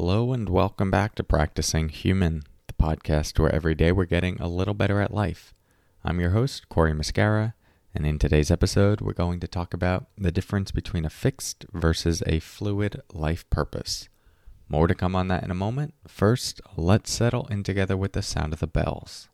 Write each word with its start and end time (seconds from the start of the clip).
Hello, 0.00 0.32
and 0.32 0.48
welcome 0.48 0.92
back 0.92 1.16
to 1.16 1.24
Practicing 1.24 1.88
Human, 1.88 2.44
the 2.68 2.72
podcast 2.72 3.36
where 3.36 3.52
every 3.52 3.74
day 3.74 3.90
we're 3.90 4.04
getting 4.04 4.40
a 4.40 4.46
little 4.46 4.72
better 4.72 5.00
at 5.00 5.12
life. 5.12 5.52
I'm 6.04 6.20
your 6.20 6.30
host, 6.30 6.68
Corey 6.68 6.92
Muscara, 6.92 7.54
and 7.92 8.06
in 8.06 8.16
today's 8.20 8.52
episode, 8.52 9.00
we're 9.00 9.12
going 9.12 9.40
to 9.40 9.48
talk 9.48 9.74
about 9.74 10.06
the 10.16 10.30
difference 10.30 10.70
between 10.70 11.04
a 11.04 11.10
fixed 11.10 11.66
versus 11.72 12.22
a 12.28 12.38
fluid 12.38 13.02
life 13.12 13.50
purpose. 13.50 14.08
More 14.68 14.86
to 14.86 14.94
come 14.94 15.16
on 15.16 15.26
that 15.28 15.42
in 15.42 15.50
a 15.50 15.54
moment. 15.56 15.94
First, 16.06 16.60
let's 16.76 17.10
settle 17.10 17.48
in 17.48 17.64
together 17.64 17.96
with 17.96 18.12
the 18.12 18.22
sound 18.22 18.52
of 18.52 18.60
the 18.60 18.68
bells. 18.68 19.27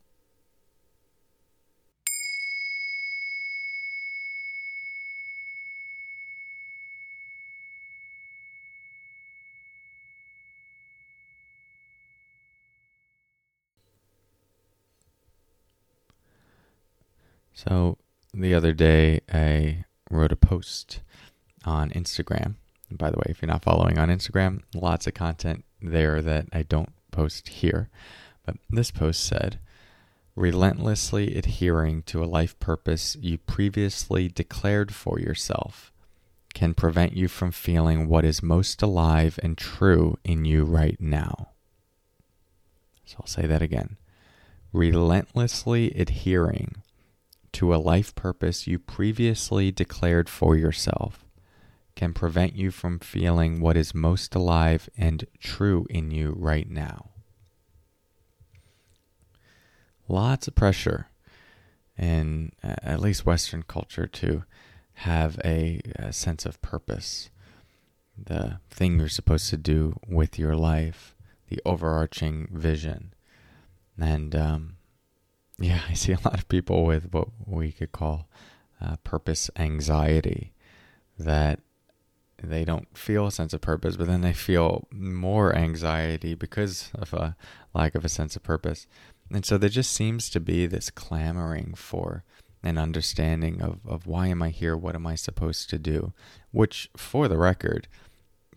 So 17.55 17.99
the 18.35 18.53
other 18.53 18.73
day, 18.73 19.21
I 19.33 19.85
wrote 20.11 20.33
a 20.33 20.37
post 20.37 21.01
on 21.65 21.91
Instagram. 21.91 22.57
By 22.91 23.11
the 23.11 23.17
way, 23.17 23.27
if 23.29 23.41
you're 23.41 23.51
not 23.51 23.63
following 23.63 23.99
on 23.99 24.09
Instagram, 24.09 24.63
lots 24.75 25.07
of 25.07 25.15
content 25.15 25.65
there 25.81 26.21
that 26.21 26.47
I 26.53 26.63
don't 26.63 26.93
post 27.13 27.49
here. 27.49 27.89
But 28.45 28.57
this 28.69 28.91
post 28.91 29.25
said, 29.25 29.59
relentlessly 30.37 31.37
adhering 31.37 32.03
to 32.03 32.23
a 32.23 32.27
life 32.27 32.59
purpose 32.59 33.17
you 33.21 33.39
previously 33.39 34.29
declared 34.29 34.93
for 34.93 35.21
yourself 35.21 35.93
can 36.55 36.75
prevent 36.75 37.17
you 37.17 37.29
from 37.29 37.51
feeling 37.51 38.09
what 38.09 38.25
is 38.25 38.43
most 38.43 38.83
alive 38.83 39.39
and 39.43 39.57
true 39.57 40.19
in 40.25 40.45
you 40.45 40.65
right 40.65 41.01
now. 41.01 41.51
So 43.05 43.17
I'll 43.21 43.27
say 43.27 43.47
that 43.47 43.63
again. 43.63 43.97
Relentlessly 44.73 45.91
adhering 45.93 46.77
to 47.55 47.75
a 47.75 47.77
life 47.77 48.15
purpose 48.15 48.67
you 48.67 48.79
previously 48.79 49.71
declared 49.71 50.29
for 50.29 50.57
yourself 50.57 51.25
can 51.95 52.13
prevent 52.13 52.57
you 52.57 52.71
from 52.71 52.99
feeling 52.99 53.61
what 53.61 53.77
is 53.77 53.95
most 53.95 54.35
alive 54.35 54.89
and 54.97 55.25
true 55.39 55.87
in 55.89 56.11
you 56.11 56.35
right 56.37 56.69
now. 56.69 57.11
Lots 60.09 60.49
of 60.49 60.55
pressure 60.55 61.09
in 61.97 62.53
at 62.63 63.01
least 63.01 63.25
Western 63.25 63.63
culture 63.63 64.07
to 64.07 64.45
have 64.95 65.39
a, 65.45 65.81
a 65.97 66.13
sense 66.13 66.45
of 66.45 66.61
purpose, 66.61 67.31
the 68.17 68.59
thing 68.71 68.99
you're 68.99 69.09
supposed 69.09 69.49
to 69.51 69.57
do 69.57 69.95
with 70.07 70.39
your 70.39 70.57
life, 70.57 71.15
the 71.49 71.61
overarching 71.65 72.49
vision. 72.53 73.15
And 73.99 74.35
um, 74.35 74.77
yeah, 75.59 75.81
I 75.89 75.95
see 75.95 76.13
a 76.13 76.19
lot 76.25 76.39
of 76.39 76.49
people 76.49 76.85
with 76.85 77.13
what 77.13 77.29
we 77.47 77.73
could 77.73 77.93
call 77.93 78.29
uh, 78.81 78.97
purpose 79.05 79.51
anxiety 79.57 80.53
that 81.19 81.61
they 82.43 82.65
don't 82.65 82.97
feel 82.97 83.27
a 83.27 83.33
sense 83.33 83.53
of 83.53 83.61
purpose, 83.61 83.97
but 83.97 84.07
then 84.07 84.21
they 84.21 84.33
feel 84.33 84.87
more 84.91 85.55
anxiety 85.55 86.35
because 86.35 86.91
of 86.95 87.15
a 87.15 87.37
lack 87.73 87.95
of 87.95 88.05
a 88.05 88.09
sense 88.09 88.37
of 88.37 88.43
purpose. 88.43 88.87
And 89.31 89.47
so 89.47 89.57
there 89.57 89.71
just 89.71 89.93
seems 89.93 90.29
to 90.31 90.41
be 90.41 90.67
this 90.67 90.91
clamoring 90.91 91.75
for 91.77 92.25
an 92.63 92.79
understanding 92.79 93.63
of, 93.63 93.81
of 93.87 94.07
why 94.07 94.29
am 94.29 94.43
I 94.43 94.51
here? 94.51 94.77
What 94.77 94.95
am 94.95 95.07
I 95.07 95.15
supposed 95.15 95.71
to 95.71 95.79
do? 95.79 96.13
Which, 96.51 96.91
for 96.97 97.29
the 97.29 97.39
record, 97.39 97.89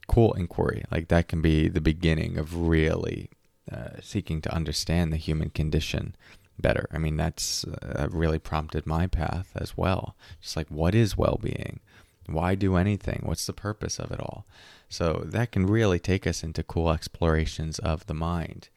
cool 0.08 0.34
inquiry. 0.34 0.84
Like 0.92 1.10
that 1.10 1.28
can 1.28 1.42
be 1.42 1.68
the 1.68 1.82
beginning 1.82 2.38
of 2.38 2.56
really 2.56 3.30
uh, 3.72 4.00
seeking 4.02 4.42
to 4.42 4.54
understand 4.54 5.12
the 5.12 5.18
human 5.18 5.50
condition 5.50 6.16
better. 6.60 6.88
I 6.92 6.98
mean, 6.98 7.18
that's 7.18 7.66
uh, 7.66 8.08
really 8.10 8.40
prompted 8.40 8.86
my 8.86 9.08
path 9.08 9.52
as 9.56 9.78
well. 9.78 10.16
Just 10.42 10.56
like, 10.56 10.70
what 10.70 10.96
is 10.96 11.18
well 11.18 11.40
being? 11.42 11.80
Why 12.28 12.56
do 12.56 12.76
anything? 12.76 13.22
What's 13.24 13.46
the 13.46 13.54
purpose 13.54 14.00
of 14.00 14.12
it 14.12 14.20
all? 14.20 14.46
So 14.90 15.24
that 15.26 15.52
can 15.52 15.66
really 15.66 16.00
take 16.00 16.28
us 16.28 16.44
into 16.44 16.64
cool 16.64 16.92
explorations 16.92 17.80
of 17.80 18.06
the 18.06 18.14
mind. 18.14 18.70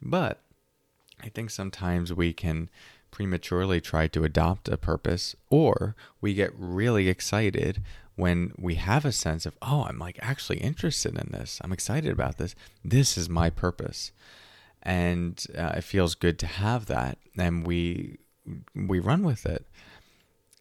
But 0.00 0.40
I 1.22 1.28
think 1.28 1.50
sometimes 1.50 2.12
we 2.12 2.32
can 2.32 2.68
prematurely 3.10 3.80
try 3.80 4.06
to 4.08 4.24
adopt 4.24 4.68
a 4.68 4.76
purpose, 4.76 5.36
or 5.48 5.94
we 6.20 6.34
get 6.34 6.52
really 6.56 7.08
excited 7.08 7.82
when 8.14 8.52
we 8.58 8.74
have 8.74 9.04
a 9.04 9.12
sense 9.12 9.46
of, 9.46 9.56
oh, 9.62 9.84
I'm 9.84 9.98
like 9.98 10.18
actually 10.20 10.58
interested 10.58 11.18
in 11.18 11.30
this. 11.32 11.60
I'm 11.62 11.72
excited 11.72 12.10
about 12.10 12.38
this. 12.38 12.54
This 12.84 13.16
is 13.16 13.28
my 13.28 13.50
purpose 13.50 14.12
and 14.82 15.44
uh, 15.56 15.72
it 15.76 15.84
feels 15.84 16.14
good 16.14 16.38
to 16.38 16.46
have 16.46 16.86
that 16.86 17.18
and 17.36 17.66
we 17.66 18.18
we 18.74 19.00
run 19.00 19.22
with 19.22 19.46
it. 19.46 19.66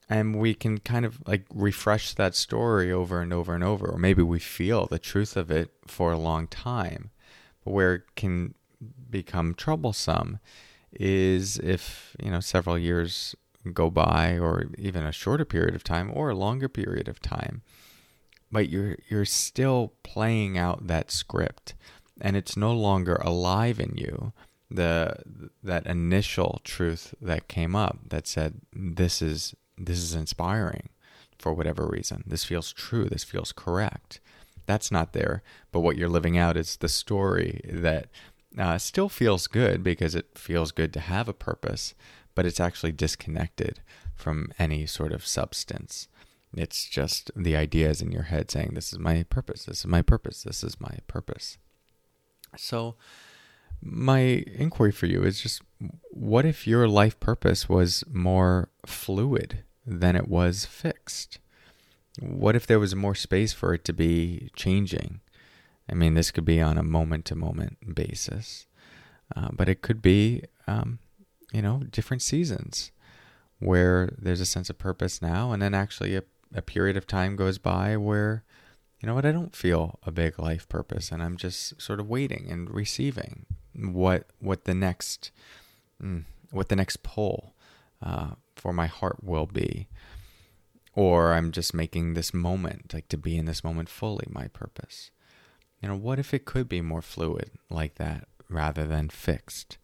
And 0.08 0.36
we 0.36 0.54
can 0.54 0.78
kind 0.80 1.04
of 1.04 1.20
like 1.28 1.46
refresh 1.52 2.14
that 2.14 2.36
story 2.36 2.92
over 2.92 3.22
and 3.22 3.34
over 3.34 3.56
and 3.56 3.64
over 3.64 3.88
or 3.88 3.98
maybe 3.98 4.22
we 4.22 4.40
feel 4.40 4.86
the 4.86 5.00
truth 5.00 5.36
of 5.36 5.50
it 5.50 5.72
for 5.88 6.12
a 6.12 6.18
long 6.18 6.48
time. 6.48 7.10
But 7.64 7.72
where 7.72 7.96
it 7.96 8.04
can 8.16 8.54
become 9.10 9.54
troublesome 9.56 10.40
is 10.94 11.58
if 11.58 12.16
you 12.22 12.32
know 12.32 12.40
several 12.40 12.78
years 12.78 13.36
go 13.74 13.90
by 13.90 14.38
or 14.38 14.66
even 14.78 15.04
a 15.04 15.12
shorter 15.12 15.46
period 15.46 15.76
of 15.76 15.84
time 15.84 16.12
or 16.14 16.30
a 16.30 16.36
longer 16.36 16.70
period 16.70 17.08
of 17.08 17.20
time 17.20 17.62
but 18.52 18.70
you're 18.70 18.96
you're 19.10 19.26
still 19.26 19.94
playing 20.04 20.58
out 20.58 20.88
that 20.88 21.12
script 21.12 21.74
and 22.22 22.36
it's 22.36 22.56
no 22.56 22.72
longer 22.74 23.16
alive 23.16 23.80
in 23.80 23.98
you 23.98 24.34
the 24.70 25.16
that 25.64 25.86
initial 25.86 26.60
truth 26.64 27.14
that 27.22 27.48
came 27.48 27.76
up 27.76 28.00
that 28.10 28.28
said 28.28 28.56
this 28.74 29.22
is 29.22 29.56
this 29.78 30.00
is 30.00 30.16
inspiring 30.16 30.90
for 31.38 31.54
whatever 31.54 31.86
reason. 31.86 32.24
This 32.26 32.46
feels 32.46 32.72
true. 32.72 33.06
This 33.06 33.24
feels 33.24 33.52
correct. 33.52 34.20
That's 34.66 34.92
not 34.92 35.14
there 35.14 35.44
but 35.72 35.82
what 35.82 35.98
you're 35.98 36.10
living 36.10 36.38
out 36.38 36.58
is 36.58 36.78
the 36.78 36.90
story 36.90 37.62
that 37.72 38.08
uh, 38.58 38.78
still 38.78 39.10
feels 39.10 39.48
good 39.48 39.84
because 39.84 40.16
it 40.16 40.38
feels 40.38 40.72
good 40.72 40.94
to 40.94 41.00
have 41.00 41.28
a 41.28 41.34
purpose 41.34 41.94
but 42.34 42.46
it's 42.46 42.60
actually 42.60 42.92
disconnected 42.92 43.82
from 44.16 44.52
any 44.58 44.86
sort 44.86 45.12
of 45.12 45.26
substance. 45.26 46.08
It's 46.58 46.86
just 46.86 47.32
the 47.36 47.56
ideas 47.56 48.02
in 48.02 48.12
your 48.12 48.24
head 48.24 48.50
saying 48.50 48.72
this 48.74 48.92
is 48.92 49.00
my 49.00 49.24
purpose. 49.24 49.66
This 49.66 49.80
is 49.80 49.88
my 49.88 50.02
purpose. 50.02 50.44
This 50.44 50.64
is 50.64 50.80
my 50.80 50.98
purpose 51.08 51.58
so, 52.58 52.96
my 53.82 54.44
inquiry 54.56 54.92
for 54.92 55.06
you 55.06 55.24
is 55.24 55.42
just 55.42 55.62
what 56.10 56.46
if 56.46 56.66
your 56.66 56.88
life 56.88 57.20
purpose 57.20 57.70
was 57.70 58.04
more 58.12 58.70
fluid 58.86 59.64
than 59.86 60.16
it 60.16 60.28
was 60.28 60.66
fixed? 60.66 61.40
What 62.20 62.56
if 62.56 62.66
there 62.66 62.80
was 62.80 62.96
more 62.96 63.16
space 63.16 63.54
for 63.54 63.74
it 63.74 63.84
to 63.86 63.94
be 63.94 64.50
changing? 64.56 65.20
I 65.90 65.94
mean, 65.94 66.14
this 66.14 66.32
could 66.32 66.46
be 66.46 66.62
on 66.62 66.78
a 66.78 66.84
moment 66.84 67.26
to 67.26 67.36
moment 67.36 67.96
basis, 67.96 68.66
uh, 69.36 69.50
but 69.52 69.70
it 69.70 69.82
could 69.82 70.02
be, 70.02 70.44
um, 70.68 71.00
you 71.54 71.62
know, 71.62 71.84
different 71.92 72.22
seasons 72.22 72.92
where 73.60 74.14
there's 74.18 74.42
a 74.42 74.46
sense 74.46 74.70
of 74.70 74.78
purpose 74.78 75.22
now, 75.22 75.52
and 75.52 75.62
then 75.62 75.74
actually 75.74 76.16
a, 76.16 76.24
a 76.54 76.62
period 76.62 76.98
of 76.98 77.06
time 77.06 77.36
goes 77.36 77.58
by 77.58 77.96
where 77.98 78.44
you 79.00 79.08
know 79.08 79.16
what, 79.16 79.26
I 79.26 79.32
don't 79.32 79.56
feel 79.56 80.00
a 80.04 80.12
big 80.12 80.40
life 80.40 80.68
purpose, 80.70 81.12
and 81.12 81.22
I'm 81.22 81.38
just 81.38 81.82
sort 81.82 82.00
of 82.00 82.10
waiting 82.10 82.48
and 82.50 82.70
receiving 82.74 83.46
what 83.74 84.28
what 84.40 84.66
the 84.66 84.74
next 84.74 85.32
mm, 86.02 86.24
what 86.52 86.70
the 86.70 86.76
next 86.76 87.04
pull 87.04 87.56
uh, 88.02 88.32
for 88.56 88.74
my 88.74 88.88
heart 88.88 89.24
will 89.24 89.46
be, 89.46 89.88
or 90.94 91.34
I'm 91.34 91.52
just 91.52 91.74
making 91.74 92.14
this 92.14 92.34
moment 92.34 92.94
like 92.94 93.10
to 93.10 93.18
be 93.18 93.38
in 93.38 93.46
this 93.46 93.64
moment 93.64 93.90
fully 93.90 94.28
my 94.30 94.48
purpose. 94.48 95.12
You 95.82 95.90
know, 95.90 95.96
what 95.96 96.20
if 96.20 96.34
it 96.34 96.46
could 96.46 96.70
be 96.70 96.82
more 96.82 97.02
fluid 97.02 97.52
like 97.70 97.96
that 97.96 98.28
rather 98.50 98.86
than 98.86 99.10
fixed? 99.10 99.78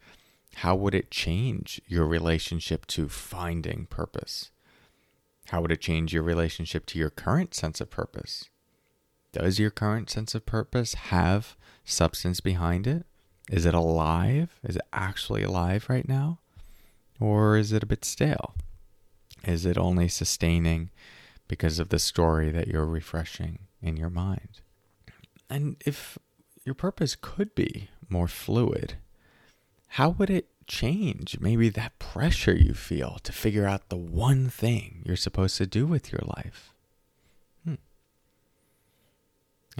How 0.55 0.75
would 0.75 0.95
it 0.95 1.11
change 1.11 1.81
your 1.87 2.05
relationship 2.05 2.85
to 2.87 3.07
finding 3.07 3.85
purpose? 3.85 4.51
How 5.47 5.61
would 5.61 5.71
it 5.71 5.81
change 5.81 6.13
your 6.13 6.23
relationship 6.23 6.85
to 6.87 6.99
your 6.99 7.09
current 7.09 7.53
sense 7.53 7.81
of 7.81 7.89
purpose? 7.89 8.49
Does 9.33 9.59
your 9.59 9.71
current 9.71 10.09
sense 10.09 10.35
of 10.35 10.45
purpose 10.45 10.93
have 10.93 11.55
substance 11.85 12.39
behind 12.41 12.85
it? 12.85 13.05
Is 13.49 13.65
it 13.65 13.73
alive? 13.73 14.59
Is 14.63 14.75
it 14.75 14.81
actually 14.93 15.43
alive 15.43 15.85
right 15.89 16.07
now? 16.07 16.39
Or 17.19 17.57
is 17.57 17.71
it 17.71 17.83
a 17.83 17.87
bit 17.87 18.03
stale? 18.03 18.55
Is 19.43 19.65
it 19.65 19.77
only 19.77 20.07
sustaining 20.07 20.89
because 21.47 21.79
of 21.79 21.89
the 21.89 21.99
story 21.99 22.51
that 22.51 22.67
you're 22.67 22.85
refreshing 22.85 23.59
in 23.81 23.97
your 23.97 24.09
mind? 24.09 24.61
And 25.49 25.75
if 25.85 26.17
your 26.63 26.75
purpose 26.75 27.15
could 27.19 27.55
be 27.55 27.89
more 28.09 28.27
fluid, 28.27 28.95
how 29.89 30.09
would 30.09 30.29
it 30.29 30.47
change 30.67 31.39
maybe 31.39 31.69
that 31.69 31.99
pressure 31.99 32.55
you 32.55 32.73
feel 32.73 33.17
to 33.23 33.31
figure 33.31 33.67
out 33.67 33.89
the 33.89 33.97
one 33.97 34.49
thing 34.49 35.03
you're 35.05 35.15
supposed 35.15 35.57
to 35.57 35.65
do 35.65 35.85
with 35.85 36.11
your 36.11 36.21
life? 36.37 36.70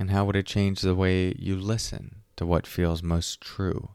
And 0.01 0.09
how 0.09 0.25
would 0.25 0.35
it 0.35 0.47
change 0.47 0.81
the 0.81 0.95
way 0.95 1.31
you 1.37 1.55
listen 1.55 2.23
to 2.35 2.43
what 2.43 2.65
feels 2.65 3.03
most 3.03 3.39
true 3.39 3.91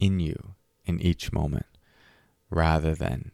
in 0.00 0.18
you 0.18 0.54
in 0.86 0.98
each 0.98 1.30
moment 1.30 1.66
rather 2.48 2.94
than 2.94 3.32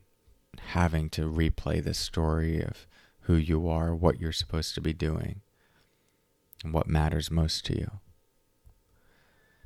having 0.70 1.10
to 1.10 1.30
replay 1.30 1.80
the 1.80 1.94
story 1.94 2.60
of 2.60 2.88
who 3.20 3.36
you 3.36 3.68
are, 3.68 3.94
what 3.94 4.18
you're 4.18 4.32
supposed 4.32 4.74
to 4.74 4.80
be 4.80 4.92
doing, 4.92 5.42
and 6.64 6.74
what 6.74 6.88
matters 6.88 7.30
most 7.30 7.64
to 7.66 7.78
you. 7.78 8.00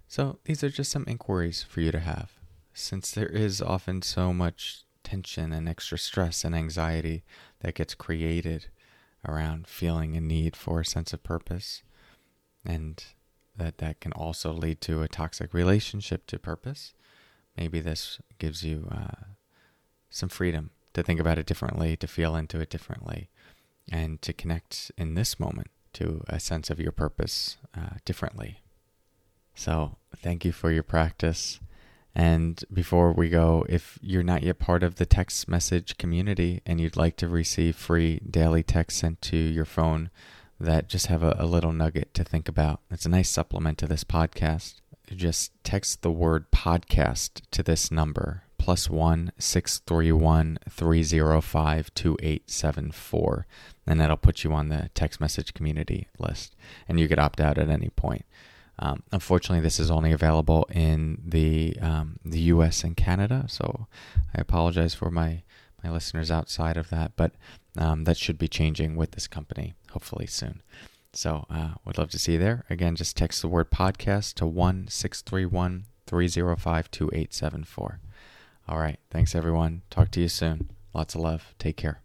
So, 0.06 0.38
these 0.44 0.62
are 0.62 0.68
just 0.68 0.90
some 0.90 1.06
inquiries 1.08 1.62
for 1.62 1.80
you 1.80 1.90
to 1.90 2.00
have. 2.00 2.32
Since 2.74 3.12
there 3.12 3.30
is 3.30 3.62
often 3.62 4.02
so 4.02 4.34
much 4.34 4.84
tension 5.02 5.54
and 5.54 5.66
extra 5.66 5.96
stress 5.96 6.44
and 6.44 6.54
anxiety 6.54 7.24
that 7.60 7.76
gets 7.76 7.94
created 7.94 8.66
around 9.26 9.68
feeling 9.68 10.18
a 10.18 10.20
need 10.20 10.54
for 10.54 10.80
a 10.80 10.84
sense 10.84 11.14
of 11.14 11.22
purpose, 11.22 11.82
and 12.64 13.04
that 13.56 13.78
that 13.78 14.00
can 14.00 14.12
also 14.12 14.52
lead 14.52 14.80
to 14.82 15.02
a 15.02 15.08
toxic 15.08 15.52
relationship 15.52 16.26
to 16.26 16.38
purpose, 16.38 16.94
maybe 17.56 17.80
this 17.80 18.18
gives 18.38 18.64
you 18.64 18.88
uh, 18.90 19.26
some 20.10 20.28
freedom 20.28 20.70
to 20.94 21.02
think 21.02 21.20
about 21.20 21.38
it 21.38 21.46
differently, 21.46 21.96
to 21.96 22.06
feel 22.06 22.36
into 22.36 22.60
it 22.60 22.70
differently, 22.70 23.28
and 23.90 24.20
to 24.22 24.32
connect 24.32 24.90
in 24.96 25.14
this 25.14 25.40
moment 25.40 25.68
to 25.94 26.22
a 26.28 26.40
sense 26.40 26.70
of 26.70 26.80
your 26.80 26.92
purpose 26.92 27.58
uh, 27.76 27.96
differently. 28.04 28.62
So, 29.54 29.96
thank 30.16 30.44
you 30.44 30.52
for 30.52 30.70
your 30.70 30.82
practice. 30.82 31.60
And 32.14 32.62
before 32.72 33.12
we 33.12 33.28
go, 33.28 33.64
if 33.68 33.98
you're 34.02 34.22
not 34.22 34.42
yet 34.42 34.58
part 34.58 34.82
of 34.82 34.96
the 34.96 35.06
text 35.06 35.48
message 35.48 35.96
community 35.96 36.60
and 36.66 36.80
you'd 36.80 36.96
like 36.96 37.16
to 37.18 37.28
receive 37.28 37.76
free 37.76 38.20
daily 38.28 38.62
text 38.62 38.98
sent 38.98 39.22
to 39.22 39.36
your 39.36 39.64
phone 39.64 40.10
that 40.62 40.88
just 40.88 41.06
have 41.06 41.22
a, 41.22 41.36
a 41.38 41.46
little 41.46 41.72
nugget 41.72 42.14
to 42.14 42.24
think 42.24 42.48
about, 42.48 42.80
it's 42.90 43.06
a 43.06 43.10
nice 43.10 43.28
supplement 43.28 43.78
to 43.78 43.86
this 43.86 44.04
podcast. 44.04 44.80
Just 45.14 45.52
text 45.64 46.02
the 46.02 46.10
word 46.10 46.50
podcast 46.50 47.42
to 47.50 47.62
this 47.62 47.90
number 47.90 48.44
plus 48.62 48.88
one 48.88 49.32
six 49.38 49.80
three 49.80 50.12
one 50.12 50.56
three 50.70 51.02
zero 51.02 51.40
five 51.40 51.92
two 51.94 52.16
eight 52.22 52.48
seven 52.48 52.92
four, 52.92 53.44
and 53.86 54.00
that'll 54.00 54.16
put 54.16 54.44
you 54.44 54.52
on 54.52 54.68
the 54.68 54.88
text 54.94 55.20
message 55.20 55.52
community 55.52 56.06
list, 56.18 56.54
and 56.88 57.00
you 57.00 57.08
could 57.08 57.18
opt 57.18 57.40
out 57.40 57.58
at 57.58 57.68
any 57.68 57.88
point. 57.90 58.24
Um, 58.78 59.02
unfortunately, 59.10 59.62
this 59.62 59.80
is 59.80 59.90
only 59.90 60.12
available 60.12 60.66
in 60.70 61.20
the 61.26 61.76
um, 61.82 62.20
the 62.24 62.40
U.S. 62.40 62.84
and 62.84 62.96
Canada, 62.96 63.46
so 63.48 63.88
I 64.34 64.40
apologize 64.40 64.94
for 64.94 65.10
my 65.10 65.42
my 65.82 65.90
listeners 65.90 66.30
outside 66.30 66.76
of 66.76 66.90
that, 66.90 67.12
but 67.16 67.32
um, 67.76 68.04
that 68.04 68.16
should 68.16 68.38
be 68.38 68.48
changing 68.48 68.96
with 68.96 69.12
this 69.12 69.26
company 69.26 69.74
hopefully 69.90 70.26
soon. 70.26 70.62
So, 71.12 71.46
uh, 71.50 71.74
would 71.84 71.98
love 71.98 72.10
to 72.10 72.18
see 72.18 72.32
you 72.32 72.38
there. 72.38 72.64
Again, 72.70 72.96
just 72.96 73.16
text 73.16 73.42
the 73.42 73.48
word 73.48 73.70
podcast 73.70 74.34
to 74.34 74.46
one 74.46 74.86
six 74.88 75.20
three 75.22 75.44
one 75.46 75.84
three 76.06 76.28
zero 76.28 76.56
five 76.56 76.90
two 76.90 77.10
eight 77.12 77.34
seven 77.34 77.64
four. 77.64 78.00
All 78.68 78.78
right. 78.78 78.98
Thanks, 79.10 79.34
everyone. 79.34 79.82
Talk 79.90 80.10
to 80.12 80.20
you 80.20 80.28
soon. 80.28 80.70
Lots 80.94 81.14
of 81.14 81.20
love. 81.22 81.54
Take 81.58 81.76
care. 81.76 82.01